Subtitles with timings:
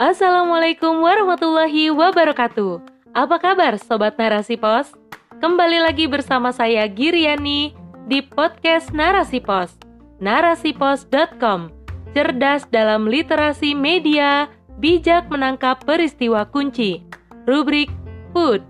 [0.00, 2.80] Assalamualaikum warahmatullahi wabarakatuh.
[3.12, 4.96] Apa kabar Sobat Narasi Pos?
[5.44, 7.76] Kembali lagi bersama saya Giriani
[8.08, 9.76] di podcast Narasi Pos.
[10.16, 11.68] Narasipos.com
[12.16, 14.48] Cerdas dalam literasi media,
[14.80, 17.04] bijak menangkap peristiwa kunci.
[17.44, 17.92] Rubrik
[18.32, 18.64] Food.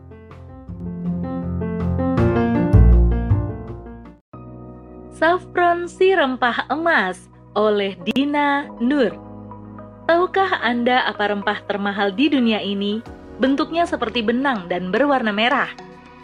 [5.14, 9.29] Saffron si rempah emas oleh Dina Nur.
[10.10, 12.98] Tahukah Anda apa rempah termahal di dunia ini?
[13.38, 15.70] Bentuknya seperti benang dan berwarna merah.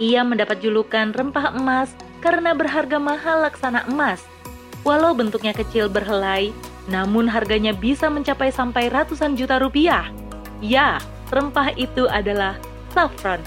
[0.02, 4.26] Ia mendapat julukan rempah emas karena berharga mahal laksana emas.
[4.82, 6.50] Walau bentuknya kecil berhelai,
[6.90, 10.10] namun harganya bisa mencapai sampai ratusan juta rupiah.
[10.58, 10.98] Ya,
[11.30, 12.58] rempah itu adalah
[12.90, 13.38] saffron.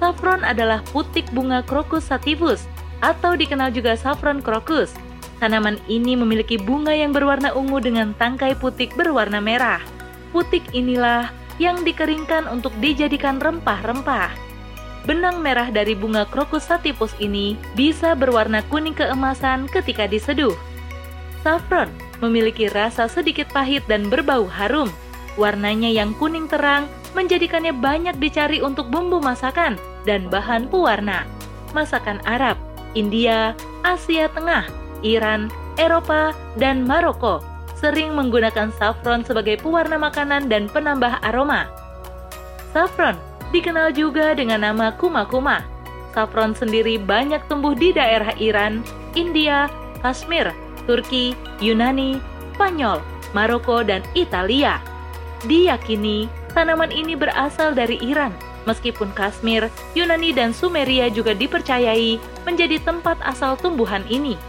[0.00, 2.64] Saffron adalah putik bunga Crocus sativus
[3.04, 4.96] atau dikenal juga saffron crocus
[5.36, 9.84] Tanaman ini memiliki bunga yang berwarna ungu dengan tangkai putik berwarna merah.
[10.32, 11.28] Putik inilah
[11.60, 14.32] yang dikeringkan untuk dijadikan rempah-rempah.
[15.04, 20.56] Benang merah dari bunga Crocus sativus ini bisa berwarna kuning keemasan ketika diseduh.
[21.44, 24.90] Saffron memiliki rasa sedikit pahit dan berbau harum.
[25.36, 29.76] Warnanya yang kuning terang menjadikannya banyak dicari untuk bumbu masakan
[30.08, 31.28] dan bahan pewarna.
[31.70, 32.56] Masakan Arab,
[32.96, 33.52] India,
[33.84, 34.64] Asia Tengah,
[35.06, 35.46] Iran,
[35.78, 37.38] Eropa, dan Maroko
[37.76, 41.68] sering menggunakan saffron sebagai pewarna makanan dan penambah aroma.
[42.72, 43.14] Saffron
[43.52, 45.62] dikenal juga dengan nama kuma-kuma.
[46.16, 48.80] Saffron sendiri banyak tumbuh di daerah Iran,
[49.12, 49.68] India,
[50.00, 50.48] Kashmir,
[50.88, 52.16] Turki, Yunani,
[52.56, 53.04] Spanyol,
[53.36, 54.80] Maroko, dan Italia.
[55.44, 58.32] Diyakini tanaman ini berasal dari Iran,
[58.64, 62.16] meskipun Kashmir, Yunani, dan Sumeria juga dipercayai
[62.48, 64.40] menjadi tempat asal tumbuhan ini.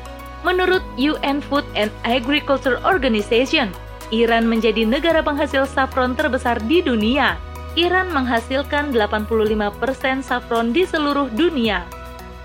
[0.46, 3.74] Menurut UN Food and Agriculture Organization,
[4.14, 7.36] Iran menjadi negara penghasil saffron terbesar di dunia.
[7.78, 11.86] Iran menghasilkan 85% saffron di seluruh dunia.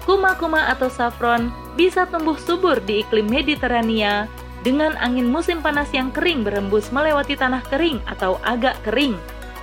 [0.04, 1.48] Kuma-kuma atau saffron
[1.78, 4.28] bisa tumbuh subur di iklim Mediterania
[4.60, 9.16] dengan angin musim panas yang kering berembus melewati tanah kering atau agak kering.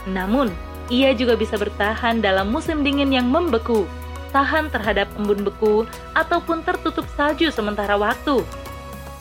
[0.10, 0.50] Namun,
[0.90, 3.86] ia juga bisa bertahan dalam musim dingin yang membeku
[4.30, 8.42] tahan terhadap embun beku, ataupun tertutup salju sementara waktu.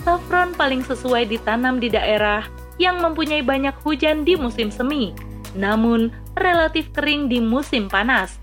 [0.07, 2.47] Saffron paling sesuai ditanam di daerah
[2.79, 5.13] yang mempunyai banyak hujan di musim semi,
[5.59, 8.39] namun relatif kering di musim panas.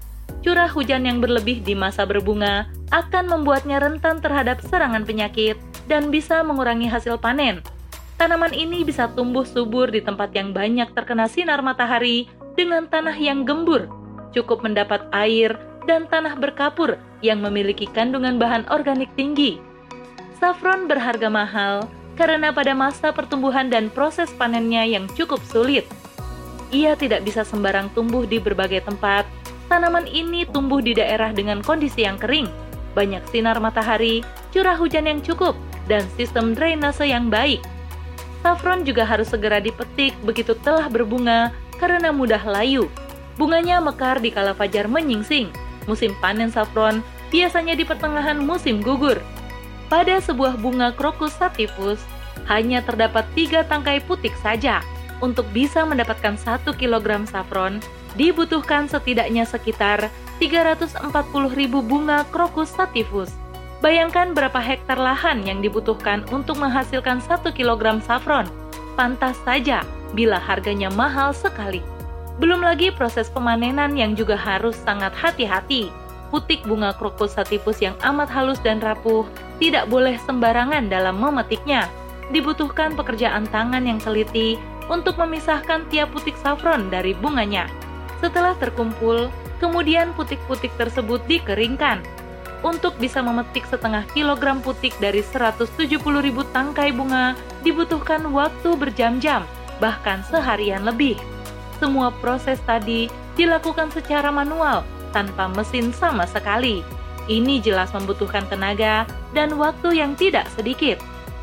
[0.46, 5.58] Curah hujan yang berlebih di masa berbunga akan membuatnya rentan terhadap serangan penyakit
[5.90, 7.66] dan bisa mengurangi hasil panen.
[8.16, 13.44] Tanaman ini bisa tumbuh subur di tempat yang banyak terkena sinar matahari dengan tanah yang
[13.44, 13.92] gembur,
[14.32, 19.62] cukup mendapat air dan tanah berkapur yang memiliki kandungan bahan organik tinggi.
[20.38, 21.88] Saffron berharga mahal
[22.20, 25.88] karena pada masa pertumbuhan dan proses panennya yang cukup sulit.
[26.74, 29.24] Ia tidak bisa sembarang tumbuh di berbagai tempat.
[29.66, 32.46] Tanaman ini tumbuh di daerah dengan kondisi yang kering,
[32.94, 34.22] banyak sinar matahari,
[34.54, 35.58] curah hujan yang cukup,
[35.90, 37.62] dan sistem drainase yang baik.
[38.46, 41.50] Saffron juga harus segera dipetik begitu telah berbunga
[41.82, 42.86] karena mudah layu.
[43.36, 45.50] Bunganya mekar di kala fajar menyingsing,
[45.86, 49.22] Musim panen saffron biasanya di pertengahan musim gugur.
[49.86, 52.02] Pada sebuah bunga Crocus sativus,
[52.50, 54.82] hanya terdapat tiga tangkai putik saja.
[55.24, 57.80] Untuk bisa mendapatkan 1 kg saffron,
[58.20, 61.08] dibutuhkan setidaknya sekitar 340.000
[61.80, 63.32] bunga Crocus sativus.
[63.80, 68.50] Bayangkan berapa hektar lahan yang dibutuhkan untuk menghasilkan 1 kg saffron.
[68.98, 69.86] Pantas saja
[70.18, 71.95] bila harganya mahal sekali.
[72.36, 75.88] Belum lagi proses pemanenan yang juga harus sangat hati-hati.
[76.36, 79.24] Putik bunga krokus sativus yang amat halus dan rapuh
[79.64, 81.88] tidak boleh sembarangan dalam memetiknya.
[82.36, 84.60] Dibutuhkan pekerjaan tangan yang teliti
[84.92, 87.72] untuk memisahkan tiap putik saffron dari bunganya.
[88.20, 89.32] Setelah terkumpul,
[89.64, 92.04] kemudian putik-putik tersebut dikeringkan.
[92.66, 95.70] Untuk bisa memetik setengah kilogram putik dari 170
[96.20, 99.46] ribu tangkai bunga, dibutuhkan waktu berjam-jam,
[99.78, 101.16] bahkan seharian lebih.
[101.78, 106.84] Semua proses tadi dilakukan secara manual tanpa mesin sama sekali.
[107.26, 111.02] Ini jelas membutuhkan tenaga dan waktu yang tidak sedikit.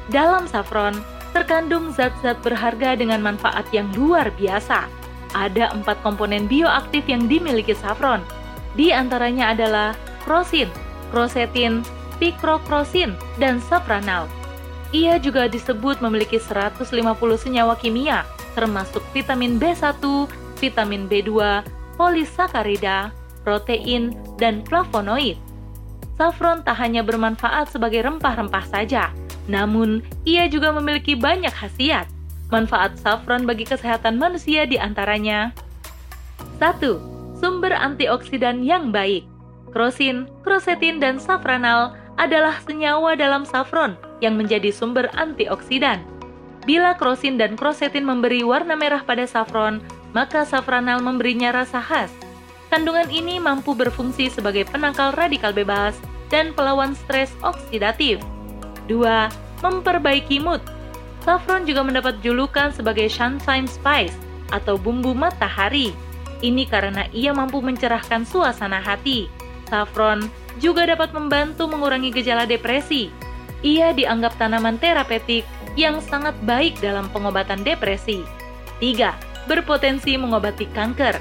[0.08, 0.94] Dalam saffron,
[1.34, 4.86] terkandung zat-zat berharga dengan manfaat yang luar biasa.
[5.32, 8.20] Ada empat komponen bioaktif yang dimiliki saffron.
[8.76, 10.68] Di antaranya adalah krosin,
[11.10, 11.82] krosetin,
[12.20, 14.28] pikrokrosin, dan safranal.
[14.92, 16.84] Ia juga disebut memiliki 150
[17.40, 20.00] senyawa kimia termasuk vitamin B1,
[20.60, 21.62] vitamin B2,
[21.96, 23.10] polisakarida,
[23.42, 25.36] protein, dan flavonoid.
[26.16, 29.10] Saffron tak hanya bermanfaat sebagai rempah-rempah saja,
[29.50, 32.06] namun ia juga memiliki banyak khasiat.
[32.52, 35.56] Manfaat saffron bagi kesehatan manusia di antaranya
[36.60, 37.40] 1.
[37.40, 39.24] Sumber antioksidan yang baik
[39.72, 46.04] Krosin, krosetin, dan safranal adalah senyawa dalam saffron yang menjadi sumber antioksidan.
[46.62, 49.82] Bila krosin dan krosetin memberi warna merah pada saffron,
[50.14, 52.12] maka safranal memberinya rasa khas.
[52.70, 55.98] Kandungan ini mampu berfungsi sebagai penangkal radikal bebas
[56.32, 58.22] dan pelawan stres oksidatif.
[58.88, 58.98] 2.
[59.62, 60.62] Memperbaiki mood
[61.22, 64.14] Saffron juga mendapat julukan sebagai sunshine spice
[64.50, 65.94] atau bumbu matahari.
[66.42, 69.30] Ini karena ia mampu mencerahkan suasana hati.
[69.70, 70.26] Saffron
[70.58, 73.14] juga dapat membantu mengurangi gejala depresi.
[73.62, 75.46] Ia dianggap tanaman terapeutik
[75.78, 78.26] yang sangat baik dalam pengobatan depresi.
[78.82, 79.46] 3.
[79.46, 81.18] Berpotensi mengobati kanker.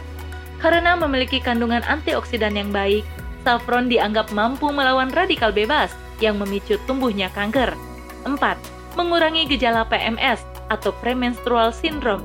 [0.62, 3.06] Karena memiliki kandungan antioksidan yang baik,
[3.46, 7.74] saffron dianggap mampu melawan radikal bebas yang memicu tumbuhnya kanker.
[8.26, 8.38] 4
[8.98, 12.24] mengurangi gejala PMS atau premenstrual syndrome.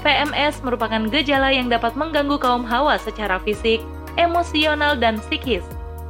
[0.00, 3.82] PMS merupakan gejala yang dapat mengganggu kaum hawa secara fisik,
[4.16, 5.64] emosional, dan psikis.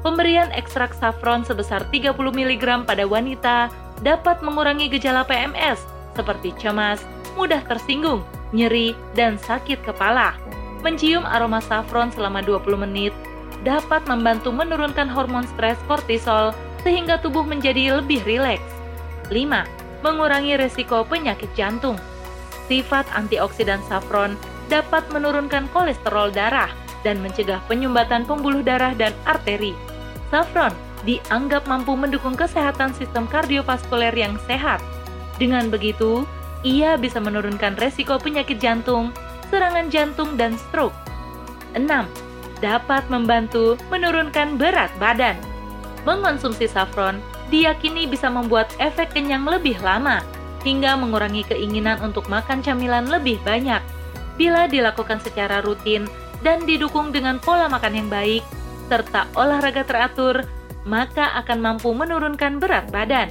[0.06, 3.74] Pemberian ekstrak saffron sebesar 30 mg pada wanita
[4.06, 5.82] dapat mengurangi gejala PMS
[6.14, 7.02] seperti cemas,
[7.34, 8.22] mudah tersinggung,
[8.54, 10.38] nyeri, dan sakit kepala.
[10.86, 13.10] Mencium aroma saffron selama 20 menit
[13.66, 16.54] dapat membantu menurunkan hormon stres kortisol
[16.86, 18.62] sehingga tubuh menjadi lebih rileks.
[19.34, 21.98] 5 mengurangi resiko penyakit jantung.
[22.70, 24.38] Sifat antioksidan saffron
[24.70, 26.70] dapat menurunkan kolesterol darah
[27.02, 29.85] dan mencegah penyumbatan pembuluh darah dan arteri.
[30.28, 30.74] Saffron
[31.06, 34.82] dianggap mampu mendukung kesehatan sistem kardiovaskuler yang sehat.
[35.38, 36.26] Dengan begitu,
[36.66, 39.14] ia bisa menurunkan resiko penyakit jantung,
[39.52, 40.96] serangan jantung, dan stroke.
[41.78, 41.86] 6.
[42.58, 45.36] Dapat membantu menurunkan berat badan.
[46.08, 47.20] Mengonsumsi saffron
[47.52, 50.24] diyakini bisa membuat efek kenyang lebih lama,
[50.66, 53.78] hingga mengurangi keinginan untuk makan camilan lebih banyak.
[54.34, 56.10] Bila dilakukan secara rutin
[56.42, 58.42] dan didukung dengan pola makan yang baik,
[58.86, 60.46] serta olahraga teratur,
[60.86, 63.30] maka akan mampu menurunkan berat badan.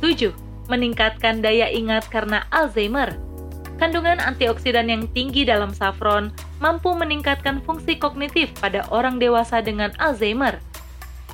[0.00, 0.32] 7.
[0.66, 3.14] Meningkatkan daya ingat karena Alzheimer.
[3.76, 6.30] Kandungan antioksidan yang tinggi dalam saffron
[6.62, 10.58] mampu meningkatkan fungsi kognitif pada orang dewasa dengan Alzheimer.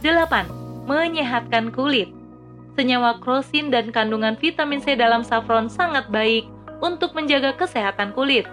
[0.00, 2.08] 8 menyehatkan kulit.
[2.78, 6.48] Senyawa krosin dan kandungan vitamin C dalam saffron sangat baik
[6.80, 8.48] untuk menjaga kesehatan kulit.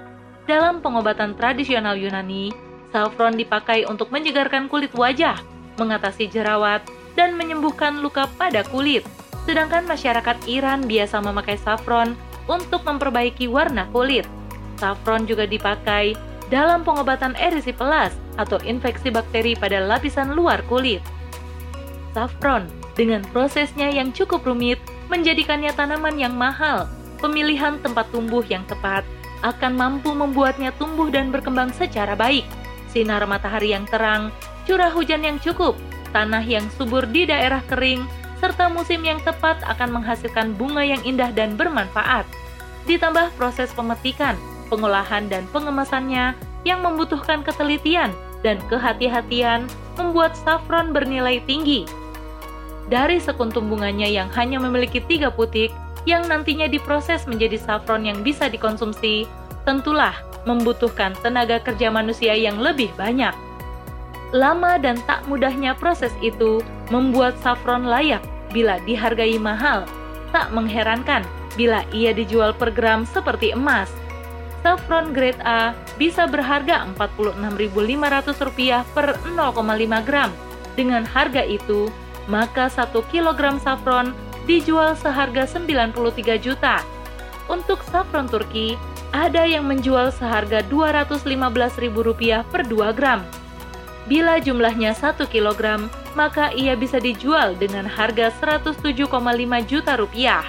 [0.46, 2.54] Dalam pengobatan tradisional Yunani,
[2.96, 5.36] saffron dipakai untuk menyegarkan kulit wajah,
[5.76, 6.80] mengatasi jerawat,
[7.20, 9.04] dan menyembuhkan luka pada kulit.
[9.44, 12.16] Sedangkan masyarakat Iran biasa memakai saffron
[12.48, 14.24] untuk memperbaiki warna kulit.
[14.80, 16.16] Saffron juga dipakai
[16.48, 21.04] dalam pengobatan erisiplas atau infeksi bakteri pada lapisan luar kulit
[22.16, 22.64] saffron
[22.96, 24.80] dengan prosesnya yang cukup rumit
[25.12, 26.88] menjadikannya tanaman yang mahal.
[27.20, 29.04] Pemilihan tempat tumbuh yang tepat
[29.44, 32.48] akan mampu membuatnya tumbuh dan berkembang secara baik.
[32.96, 34.32] Sinar matahari yang terang,
[34.64, 35.76] curah hujan yang cukup,
[36.16, 38.08] tanah yang subur di daerah kering,
[38.40, 42.24] serta musim yang tepat akan menghasilkan bunga yang indah dan bermanfaat.
[42.88, 44.40] Ditambah proses pemetikan,
[44.72, 48.16] pengolahan, dan pengemasannya yang membutuhkan ketelitian
[48.48, 49.68] dan kehati-hatian
[50.00, 51.84] membuat saffron bernilai tinggi
[52.86, 55.74] dari sekuntum bunganya yang hanya memiliki tiga putik,
[56.06, 59.26] yang nantinya diproses menjadi saffron yang bisa dikonsumsi,
[59.66, 60.14] tentulah
[60.46, 63.34] membutuhkan tenaga kerja manusia yang lebih banyak.
[64.34, 69.86] Lama dan tak mudahnya proses itu membuat saffron layak bila dihargai mahal.
[70.34, 71.22] Tak mengherankan
[71.60, 73.92] bila ia dijual per gram seperti emas.
[74.66, 80.34] Saffron grade A bisa berharga Rp46.500 per 0,5 gram.
[80.74, 81.88] Dengan harga itu,
[82.26, 84.12] maka 1 kg saffron
[84.50, 86.82] dijual seharga 93 juta.
[87.46, 88.80] Untuk saffron Turki,
[89.14, 93.22] ada yang menjual seharga Rp215.000 per 2 gram.
[94.06, 99.06] Bila jumlahnya 1 kg, maka ia bisa dijual dengan harga 107,5
[99.66, 100.46] juta rupiah.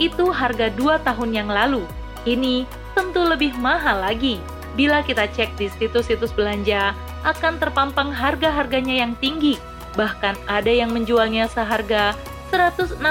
[0.00, 1.84] Itu harga 2 tahun yang lalu.
[2.24, 2.64] Ini
[2.96, 4.40] tentu lebih mahal lagi.
[4.76, 6.96] Bila kita cek di situs-situs belanja,
[7.26, 9.60] akan terpampang harga-harganya yang tinggi
[9.98, 12.14] Bahkan ada yang menjualnya seharga
[12.54, 13.02] 165.000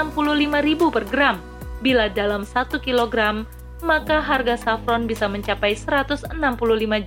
[0.88, 1.36] per gram.
[1.80, 3.48] Bila dalam 1 kilogram,
[3.80, 6.28] maka harga saffron bisa mencapai 165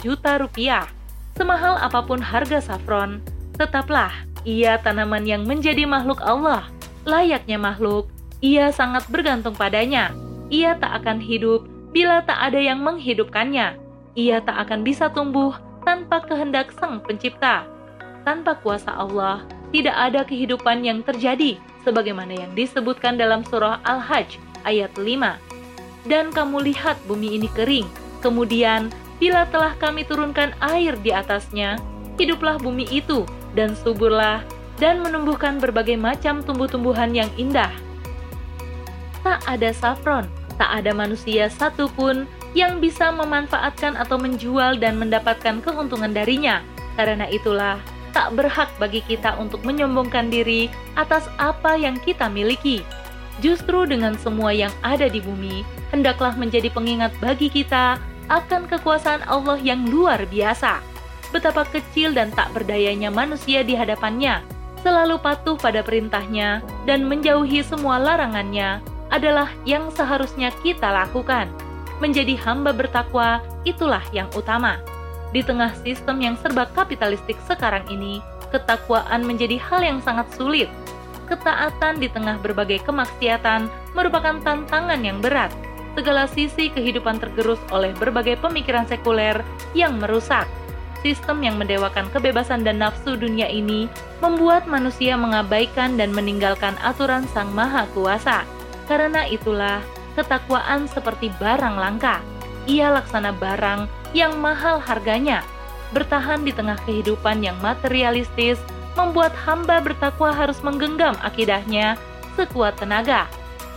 [0.01, 0.89] juta rupiah.
[1.37, 3.21] Semahal apa pun harga saffron,
[3.57, 4.13] tetaplah
[4.45, 6.65] ia tanaman yang menjadi makhluk Allah.
[7.05, 8.09] Layaknya makhluk,
[8.41, 10.13] ia sangat bergantung padanya.
[10.49, 13.77] Ia tak akan hidup bila tak ada yang menghidupkannya.
[14.13, 15.53] Ia tak akan bisa tumbuh
[15.85, 17.65] tanpa kehendak Sang Pencipta.
[18.25, 24.95] Tanpa kuasa Allah, tidak ada kehidupan yang terjadi sebagaimana yang disebutkan dalam surah Al-Hajj ayat
[24.95, 25.39] 5.
[26.03, 27.87] dan kamu lihat bumi ini kering.
[28.19, 28.91] Kemudian,
[29.23, 31.79] bila telah kami turunkan air di atasnya,
[32.19, 33.23] hiduplah bumi itu
[33.55, 34.43] dan suburlah
[34.81, 37.71] dan menumbuhkan berbagai macam tumbuh-tumbuhan yang indah.
[39.23, 40.27] Tak ada safron,
[40.59, 46.59] tak ada manusia satupun yang bisa memanfaatkan atau menjual dan mendapatkan keuntungan darinya.
[46.99, 47.79] Karena itulah,
[48.13, 52.85] tak berhak bagi kita untuk menyombongkan diri atas apa yang kita miliki.
[53.41, 57.97] Justru dengan semua yang ada di bumi, hendaklah menjadi pengingat bagi kita
[58.29, 60.83] akan kekuasaan Allah yang luar biasa.
[61.33, 64.45] Betapa kecil dan tak berdayanya manusia di hadapannya,
[64.85, 71.49] selalu patuh pada perintahnya dan menjauhi semua larangannya adalah yang seharusnya kita lakukan.
[71.97, 74.77] Menjadi hamba bertakwa itulah yang utama.
[75.33, 78.21] Di tengah sistem yang serba kapitalistik sekarang ini,
[78.53, 80.69] ketakwaan menjadi hal yang sangat sulit.
[81.23, 85.49] Ketaatan di tengah berbagai kemaksiatan merupakan tantangan yang berat
[85.93, 89.39] segala sisi kehidupan tergerus oleh berbagai pemikiran sekuler
[89.77, 90.49] yang merusak.
[91.03, 93.91] Sistem yang mendewakan kebebasan dan nafsu dunia ini
[94.23, 98.47] membuat manusia mengabaikan dan meninggalkan aturan Sang Maha Kuasa.
[98.87, 99.83] Karena itulah,
[100.15, 102.23] ketakwaan seperti barang langka.
[102.71, 105.43] Ia laksana barang yang mahal harganya.
[105.91, 108.57] Bertahan di tengah kehidupan yang materialistis
[108.93, 111.97] membuat hamba bertakwa harus menggenggam akidahnya
[112.37, 113.29] sekuat tenaga.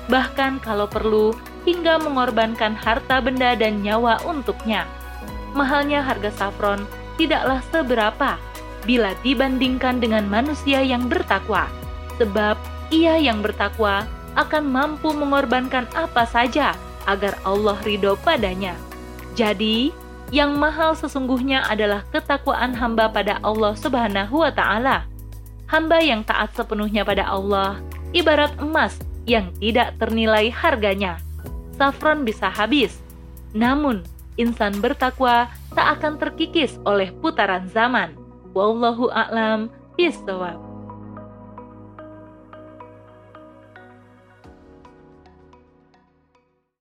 [0.09, 1.35] Bahkan kalau perlu,
[1.67, 4.87] hingga mengorbankan harta benda dan nyawa untuknya.
[5.53, 6.87] Mahalnya harga safron
[7.19, 8.39] tidaklah seberapa
[8.87, 11.67] bila dibandingkan dengan manusia yang bertakwa,
[12.23, 12.55] sebab
[12.95, 14.07] ia yang bertakwa
[14.39, 16.79] akan mampu mengorbankan apa saja
[17.11, 18.79] agar Allah ridho padanya.
[19.35, 19.91] Jadi,
[20.35, 25.07] yang mahal sesungguhnya adalah ketakwaan hamba pada Allah Subhanahu wa Ta'ala.
[25.67, 27.83] Hamba yang taat sepenuhnya pada Allah
[28.15, 31.19] ibarat emas yang tidak ternilai harganya
[31.77, 32.99] saffron bisa habis.
[33.53, 34.03] Namun,
[34.41, 38.17] insan bertakwa tak akan terkikis oleh putaran zaman.
[38.57, 40.66] Wallahu a'lam bishawab.